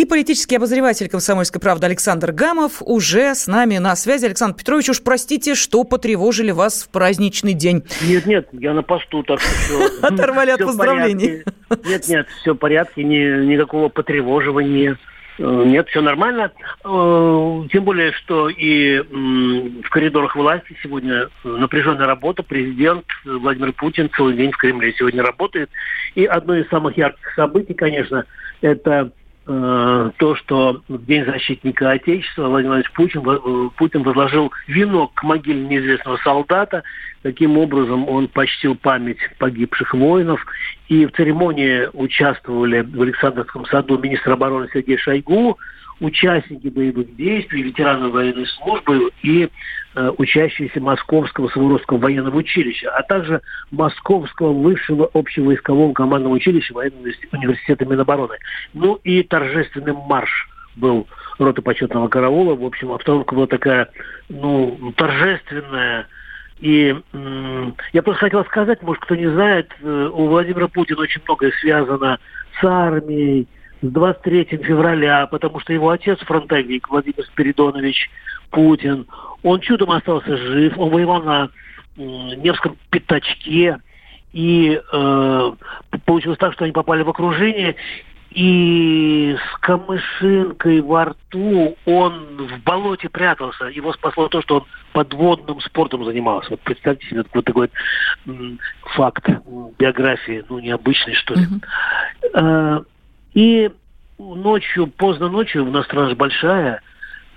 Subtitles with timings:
[0.00, 4.24] И политический обозреватель «Комсомольской правды» Александр Гамов уже с нами на связи.
[4.24, 7.84] Александр Петрович, уж простите, что потревожили вас в праздничный день.
[8.08, 10.00] Нет, нет, я на посту, так что все.
[10.00, 11.42] Оторвали от поздравлений.
[11.84, 14.96] Нет, нет, все в порядке, ни, никакого потревоживания.
[15.38, 16.50] Э, Нет, все нормально.
[16.82, 22.42] Э, Тем более, что и в коридорах власти сегодня напряженная работа.
[22.42, 25.68] Президент Владимир Путин целый день в Кремле сегодня работает.
[26.14, 28.24] И одно из самых ярких событий, конечно,
[28.60, 29.10] это э,
[29.50, 35.66] то, что в День защитника Отечества Владимир Владимирович Путин, э, Путин возложил венок к могиле
[35.66, 36.84] неизвестного солдата.
[37.22, 40.46] Таким образом, он почтил память погибших воинов.
[40.88, 45.58] И в церемонии участвовали в Александровском саду министр обороны Сергей Шойгу,
[46.00, 49.48] участники боевых действий, ветераны военной службы и
[49.94, 57.84] э, учащиеся Московского Суворовского военного училища, а также Московского высшего общевойскового командного училища военного университета-
[57.84, 58.36] Минобороны.
[58.72, 61.06] Ну и торжественный марш был
[61.38, 62.54] роты почетного караула.
[62.54, 63.88] В общем, обстановка была такая,
[64.28, 66.06] ну, торжественная.
[66.60, 71.22] И м, я просто хотел сказать, может, кто не знает, э, у Владимира Путина очень
[71.26, 72.18] многое связано
[72.60, 73.48] с армией,
[73.82, 78.10] с 23 февраля, потому что его отец фронтовик Владимир Спиридонович
[78.50, 79.06] Путин,
[79.42, 81.50] он чудом остался жив, он воевал на
[81.96, 83.78] м, Невском пятачке,
[84.32, 85.52] и э,
[86.04, 87.76] получилось так, что они попали в окружение,
[88.30, 93.64] и с камышинкой во рту он в болоте прятался.
[93.66, 96.50] Его спасло то, что он подводным спортом занимался.
[96.50, 97.70] Вот представьте себе вот такой
[98.26, 98.60] м,
[98.94, 99.28] факт
[99.78, 101.46] биографии, ну, необычный, что ли.
[102.34, 102.80] Э,
[103.34, 103.70] И
[104.18, 106.82] ночью, поздно ночью, у нас страна большая,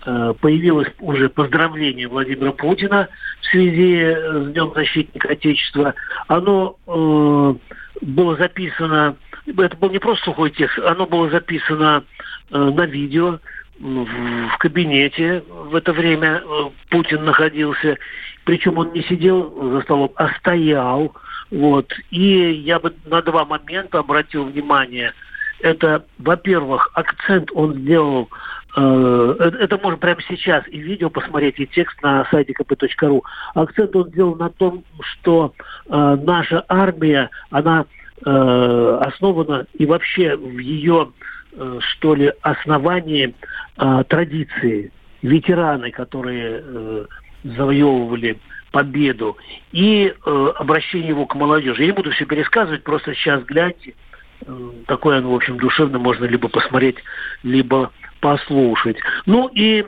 [0.05, 3.07] э, появилось уже поздравление Владимира Путина
[3.41, 5.93] в связи с Днем защитника Отечества.
[6.27, 7.55] Оно э,
[8.01, 12.03] было записано, это был не просто сухой текст, оно было записано
[12.51, 13.39] э, на видео
[13.79, 14.05] в,
[14.49, 15.43] в кабинете.
[15.49, 17.97] В это время э, Путин находился.
[18.45, 21.13] Причем он не сидел за столом, а стоял.
[21.51, 21.93] Вот.
[22.09, 25.13] И я бы на два момента обратил внимание.
[25.63, 28.29] Это, во-первых, акцент он сделал
[28.75, 33.21] Э, Это, можно прямо сейчас и видео посмотреть, и текст на сайте kp.ru.
[33.53, 35.53] Акцент он сделал на том, что
[35.87, 37.85] э, наша армия, она
[38.25, 41.11] э, основана и вообще в ее,
[41.53, 43.35] э, что ли, основании
[43.77, 44.91] э, традиции.
[45.21, 47.05] Ветераны, которые э,
[47.43, 48.37] завоевывали
[48.71, 49.37] победу,
[49.71, 51.83] и э, обращение его к молодежи.
[51.83, 53.93] Я не буду все пересказывать, просто сейчас гляньте.
[54.87, 56.97] Такое оно, в общем, душевно можно либо посмотреть,
[57.43, 58.97] либо послушать.
[59.25, 59.85] Ну и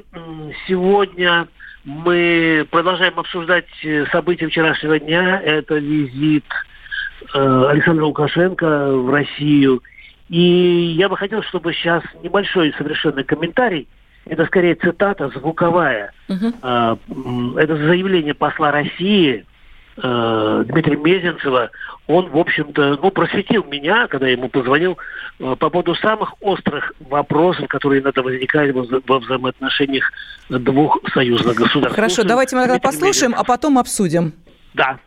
[0.68, 1.48] сегодня
[1.84, 5.40] мы продолжаем обсуждать э, события вчерашнего дня.
[5.42, 6.46] Это визит
[7.34, 9.82] э, Александра Лукашенко в Россию.
[10.30, 13.88] И я бы хотел, чтобы сейчас небольшой совершенно комментарий,
[14.26, 16.12] это скорее цитата звуковая.
[17.08, 19.46] М, Это заявление посла России
[19.98, 21.72] Дмитрия Мезенцева,
[22.08, 24.98] он, в общем-то, ну, просветил меня, когда я ему позвонил,
[25.40, 30.12] э, по поводу самых острых вопросов, которые иногда возникают во, вза- во взаимоотношениях
[30.50, 31.96] двух союзных государств.
[31.96, 34.34] Хорошо, Слушаем давайте мы тогда послушаем, а потом обсудим.
[34.74, 35.00] Да.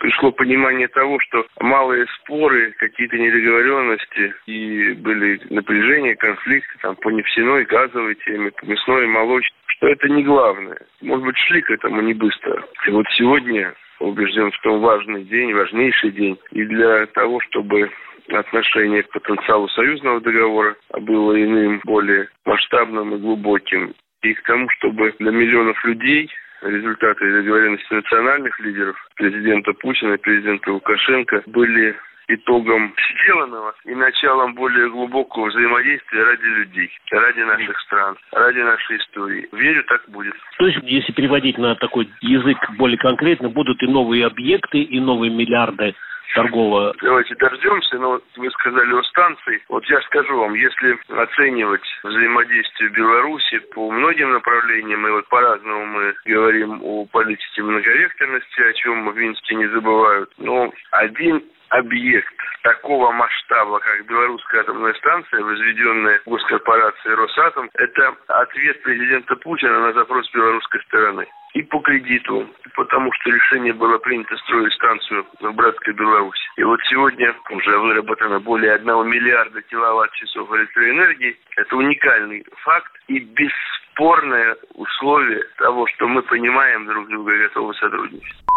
[0.00, 7.66] Пришло понимание того, что малые споры, какие-то недоговоренности и были напряжения, конфликты там по нефтяной,
[7.66, 10.78] газовой теме, по мясной, молочной, что это не главное.
[11.02, 12.64] Может быть, шли к этому не быстро.
[12.86, 16.38] И вот сегодня убежден том важный день, важнейший день.
[16.50, 17.90] И для того, чтобы
[18.30, 23.94] отношение к потенциалу союзного договора было иным, более масштабным и глубоким.
[24.22, 26.30] И к тому, чтобы для миллионов людей
[26.62, 31.96] результаты договоренности национальных лидеров, президента Путина и президента Лукашенко, были
[32.28, 32.94] итогом
[33.24, 39.48] сделанного и началом более глубокого взаимодействия ради людей, ради наших стран, ради нашей истории.
[39.52, 40.34] Верю, так будет.
[40.58, 45.30] То есть, если переводить на такой язык более конкретно, будут и новые объекты, и новые
[45.30, 45.94] миллиарды
[46.34, 49.62] торгового Давайте дождемся, но вы сказали о станции.
[49.68, 56.14] Вот я скажу вам, если оценивать взаимодействие Беларуси по многим направлениям, и вот по-разному мы
[56.24, 63.78] говорим о политике многовекторности, о чем в Минске не забывают, но один объект такого масштаба,
[63.80, 71.26] как белорусская атомная станция, возведенная госкорпорацией «Росатом», это ответ президента Путина на запрос белорусской стороны.
[71.54, 76.40] и по кредиту, потому что решение было принято строить станцию в братской Беларуси.
[76.56, 81.36] И вот сегодня уже выработано более 1 миллиарда киловатт-часов электроэнергии.
[81.56, 88.49] Это уникальный факт и бесспорное условие того, что мы понимаем друг друга и готовы сотрудничать.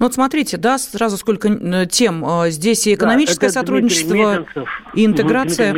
[0.00, 2.24] Ну вот смотрите, да, сразу сколько э, тем.
[2.24, 4.46] Э, здесь и экономическое да, сотрудничество,
[4.94, 5.74] и интеграция.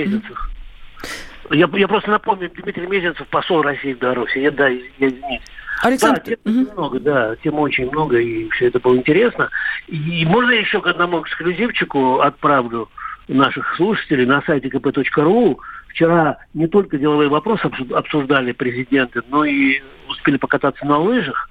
[1.51, 4.39] Я, я просто напомню, Дмитрий Мезенцев, посол России в Беларуси.
[4.39, 5.43] Я, да, я извините.
[5.83, 6.23] Александр...
[6.25, 6.73] Да, тем угу.
[6.73, 9.51] много, да, тем очень много, и все это было интересно.
[9.89, 12.89] И можно еще к одному эксклюзивчику отправлю
[13.27, 15.59] наших слушателей на сайте kp.ru.
[15.89, 21.49] Вчера не только деловые вопросы обсуждали президенты, но и успели покататься на лыжах.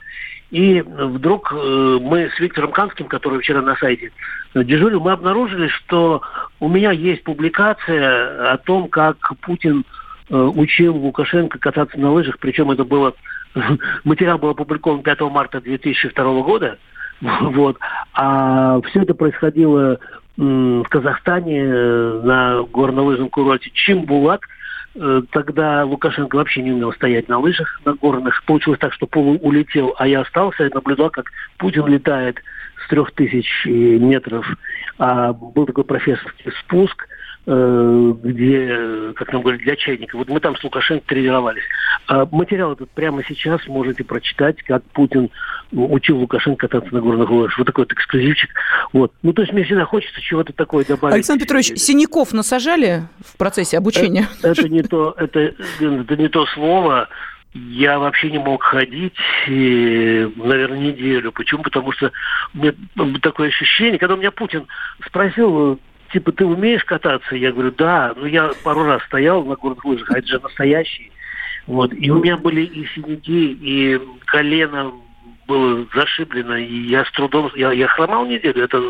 [0.51, 4.12] И вдруг э, мы с Виктором Канским, который вчера на сайте
[4.53, 6.21] дежурил, мы обнаружили, что
[6.59, 9.86] у меня есть публикация о том, как Путин
[10.30, 13.13] э, учил Лукашенко кататься на лыжах, причем это было
[14.03, 16.77] материал был опубликован 5 марта 2002 года,
[17.21, 17.77] вот,
[18.13, 20.00] а все это происходило
[20.38, 24.48] в Казахстане э, на горнолыжном курорте Чимбулак.
[24.96, 28.44] Э, тогда Лукашенко вообще не умел стоять на лыжах на горных.
[28.46, 32.42] Получилось так, что Пол улетел, а я остался и наблюдал, как Путин летает
[32.86, 34.46] с трех тысяч метров.
[34.98, 37.11] А был такой профессорский спуск– Э,
[37.53, 40.15] где, как нам говорят, для чайника.
[40.15, 41.63] Вот мы там с Лукашенко тренировались.
[42.07, 45.30] А материал этот прямо сейчас можете прочитать, как Путин
[45.71, 47.57] учил Лукашенко кататься на горных лыжах.
[47.57, 48.50] Вот такой вот эксклюзивчик.
[48.94, 49.13] Вот.
[49.21, 51.15] Ну, то есть мне всегда хочется чего-то такое добавить.
[51.15, 54.27] Александр Петрович, синяков насажали в процессе обучения?
[54.39, 57.09] Это, это не то, это, это не то слово.
[57.53, 59.15] Я вообще не мог ходить,
[59.45, 61.33] и, наверное, неделю.
[61.33, 61.63] Почему?
[61.63, 62.13] Потому что
[62.53, 62.74] мне
[63.21, 64.68] такое ощущение, когда у меня Путин
[65.06, 65.77] спросил,
[66.12, 67.36] типа, ты умеешь кататься?
[67.36, 68.13] Я говорю, да.
[68.16, 71.12] Ну, я пару раз стоял на горных лыжах, а это же настоящий.
[71.68, 71.94] Вот.
[71.94, 74.94] И у меня были и синяки, и колено
[75.48, 77.52] было зашиблено, и я с трудом...
[77.56, 78.81] Я, я хромал неделю, это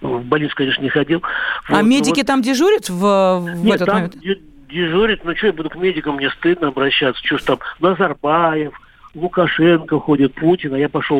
[0.00, 1.22] в больницу, конечно, не ходил.
[1.68, 2.26] А вот, медики вот.
[2.26, 4.16] там дежурят в, в Нет, этот там момент?
[4.68, 7.24] дежурят, ну что я буду к медикам, мне стыдно обращаться.
[7.24, 8.74] Что ж там, Назарбаев,
[9.16, 11.18] Лукашенко ходит, Путин, а я пошел...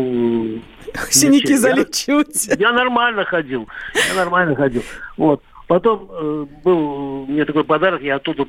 [1.11, 2.47] Синяки я, залечить.
[2.47, 3.67] Я, я нормально ходил,
[4.09, 4.83] я нормально ходил.
[5.17, 5.43] Вот.
[5.67, 8.47] Потом э, был мне такой подарок, я оттуда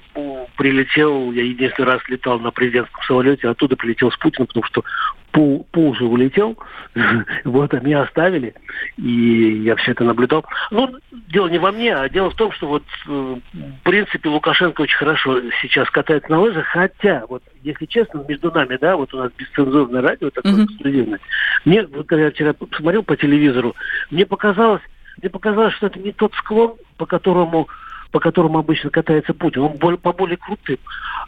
[0.56, 4.84] прилетел, я единственный раз летал на президентском самолете, оттуда прилетел с Путиным, потому что
[5.31, 6.58] Пул, Пул же улетел,
[7.44, 8.54] вот, а меня оставили,
[8.98, 10.46] и я все это наблюдал.
[10.69, 14.81] Ну, дело не во мне, а дело в том, что вот, э, в принципе, Лукашенко
[14.81, 19.18] очень хорошо сейчас катается на лыжах, хотя, вот, если честно, между нами, да, вот у
[19.18, 20.66] нас бесцензурное радио такое mm-hmm.
[20.66, 21.20] эксклюзивное.
[21.66, 23.75] Мне, когда я вчера посмотрел по телевизору,
[24.12, 24.81] мне показалось,
[25.22, 27.68] мне показалось, что это не тот склон, по которому,
[28.12, 29.62] по которому обычно катается Путин.
[29.62, 30.78] Он более, по более крутым.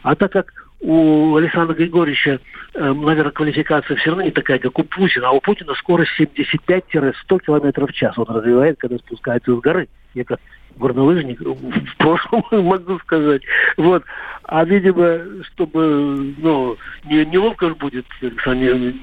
[0.02, 2.40] А так как у Александра Григорьевича,
[2.74, 7.38] э, наверное, квалификация все равно не такая, как у Путина, а у Путина скорость 75-100
[7.40, 8.16] км в час.
[8.16, 9.88] Он развивает, когда спускается с горы.
[10.14, 10.40] Я как
[10.76, 13.42] горнолыжник в прошлом могу сказать.
[13.76, 14.04] Вот.
[14.44, 15.20] А, видимо,
[15.52, 18.94] чтобы, ну, не, неловко будет Александр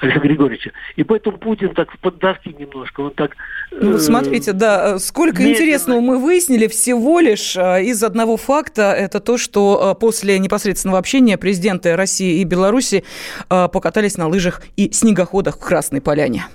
[0.00, 0.72] Александра Григорьевича.
[0.96, 3.32] И поэтому Путин так в поддавке немножко, он так...
[3.70, 5.52] Ну, смотрите, да, сколько медленно.
[5.52, 8.92] интересного мы выяснили всего лишь э, из одного факта.
[8.92, 13.04] Это то, что э, после непосредственного общения президенты России и Беларуси
[13.48, 16.46] э, покатались на лыжах и снегоходах в Красной Поляне.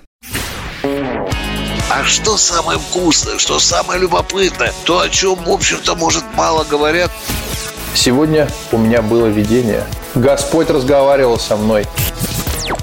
[1.88, 7.10] А что самое вкусное, что самое любопытное, то, о чем, в общем-то, может, мало говорят.
[7.94, 9.84] Сегодня у меня было видение.
[10.14, 11.86] Господь разговаривал со мной.